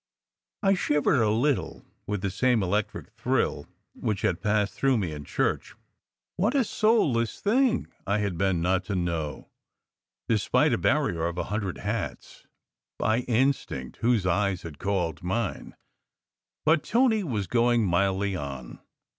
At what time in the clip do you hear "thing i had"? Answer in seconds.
7.39-8.35